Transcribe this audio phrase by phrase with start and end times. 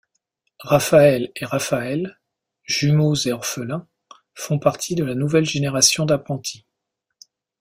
[0.63, 2.17] Raphaël et Raphaëlle,
[2.63, 3.87] jumeaux et orphelins,
[4.33, 6.65] font partie de la nouvelle génération d'apprentis.